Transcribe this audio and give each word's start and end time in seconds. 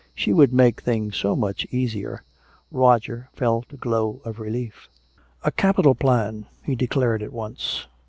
She 0.15 0.33
would 0.33 0.51
make 0.51 0.81
things 0.81 1.15
so 1.15 1.35
much 1.35 1.63
easier." 1.69 2.23
Roger 2.71 3.29
felt 3.33 3.65
a 3.71 3.77
glow 3.77 4.19
of 4.25 4.39
relief. 4.39 4.89
"A 5.43 5.51
capital 5.51 5.93
plan!" 5.93 6.47
he 6.63 6.73
declared 6.73 7.21
at 7.21 7.31
once. 7.31 7.85